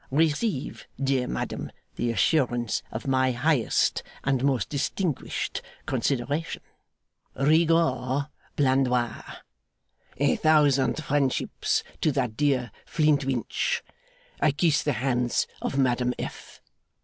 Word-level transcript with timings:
'Receive, 0.09 0.87
dear 0.99 1.27
madam, 1.27 1.71
the 1.95 2.09
assurance 2.09 2.81
of 2.91 3.05
my 3.05 3.33
highest 3.33 4.01
and 4.23 4.43
most 4.43 4.67
distinguished 4.67 5.61
consideration, 5.85 6.63
'RIGAUD 7.35 8.27
BLANDOIS. 8.55 9.21
'A 10.17 10.35
thousand 10.37 11.03
friendships 11.03 11.83
to 12.01 12.11
that 12.13 12.35
dear 12.35 12.71
Flintwinch. 12.87 13.83
'I 14.41 14.51
kiss 14.53 14.81
the 14.81 14.93
hands 14.93 15.45
of 15.61 15.77
Madame 15.77 16.15
F. 16.17 16.63